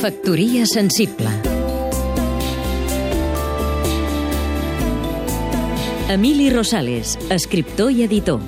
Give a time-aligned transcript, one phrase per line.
[0.00, 1.28] Factoria sensible
[6.08, 8.40] Emili Rosales, escriptor i editor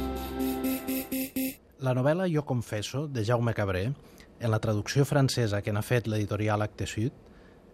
[1.78, 3.92] La novel·la Jo confesso, de Jaume Cabré,
[4.40, 7.12] en la traducció francesa que n'ha fet l'editorial Acte Sud,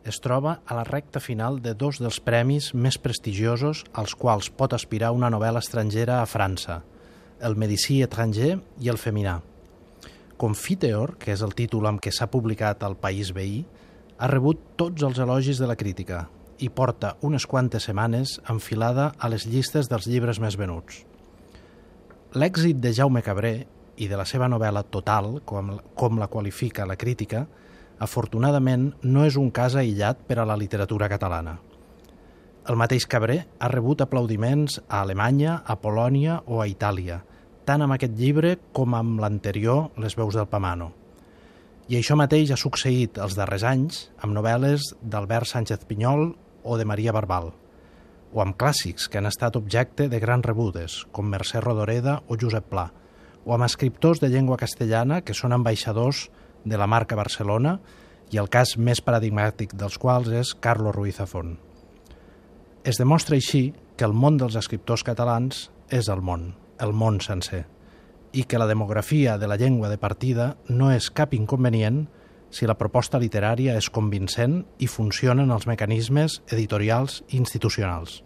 [0.04, 4.74] es troba a la recta final de dos dels premis més prestigiosos als quals pot
[4.74, 6.82] aspirar una novel·la estrangera a França,
[7.40, 9.38] el Medicí étranger i el Feminà.
[10.38, 13.64] Confiteor, que és el títol amb què s'ha publicat al País Veí,
[14.18, 16.28] ha rebut tots els elogis de la crítica
[16.62, 21.02] i porta unes quantes setmanes enfilada a les llistes dels llibres més venuts.
[22.38, 23.52] L'èxit de Jaume Cabré
[23.98, 27.46] i de la seva novel·la Total, com, com la qualifica la crítica,
[27.98, 31.56] afortunadament no és un cas aïllat per a la literatura catalana.
[32.68, 37.22] El mateix Cabré ha rebut aplaudiments a Alemanya, a Polònia o a Itàlia,
[37.68, 40.88] tant amb aquest llibre com amb l'anterior Les veus del Pamano.
[41.92, 46.30] I això mateix ha succeït els darrers anys amb novel·les d'Albert Sánchez Pinyol
[46.64, 47.50] o de Maria Barbal,
[48.32, 52.70] o amb clàssics que han estat objecte de grans rebudes, com Mercè Rodoreda o Josep
[52.72, 52.86] Pla,
[53.44, 56.28] o amb escriptors de llengua castellana que són ambaixadors
[56.64, 57.78] de la marca Barcelona
[58.32, 61.58] i el cas més paradigmàtic dels quals és Carlos Ruiz Zafón.
[62.84, 66.48] Es demostra així que el món dels escriptors catalans és el món
[66.80, 67.66] el món sencer
[68.32, 72.06] i que la demografia de la llengua de partida no és cap inconvenient
[72.50, 78.22] si la proposta literària és convincent i funcionen els mecanismes editorials i institucionals.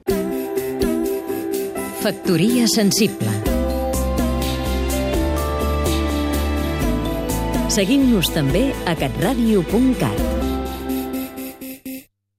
[2.02, 3.30] Factoria sensible
[7.72, 10.31] Seguim-nos també a catradio.cat